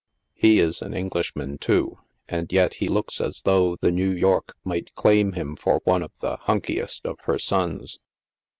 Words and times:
He 0.33 0.57
is 0.59 0.81
an 0.81 0.95
Englishman, 0.95 1.59
too, 1.59 1.99
and 2.27 2.51
yet 2.51 2.73
he 2.73 2.87
looks 2.87 3.21
as 3.21 3.43
though 3.43 3.75
the 3.75 3.91
New 3.91 4.09
York 4.09 4.55
might 4.63 4.95
claim 4.95 5.33
him 5.33 5.55
for 5.55 5.79
one 5.83 6.01
of 6.01 6.09
the'; 6.21 6.37
hunkieat" 6.47 7.05
of 7.05 7.19
her 7.25 7.37
sons. 7.37 7.99